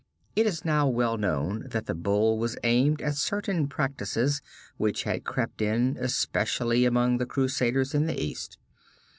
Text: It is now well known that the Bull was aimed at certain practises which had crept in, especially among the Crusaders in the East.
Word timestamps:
It 0.35 0.47
is 0.47 0.65
now 0.65 0.87
well 0.87 1.15
known 1.15 1.67
that 1.69 1.85
the 1.85 1.93
Bull 1.93 2.39
was 2.39 2.57
aimed 2.63 3.03
at 3.03 3.13
certain 3.17 3.67
practises 3.67 4.41
which 4.77 5.03
had 5.03 5.25
crept 5.25 5.61
in, 5.61 5.95
especially 6.01 6.85
among 6.85 7.19
the 7.19 7.27
Crusaders 7.27 7.93
in 7.93 8.07
the 8.07 8.19
East. 8.19 8.57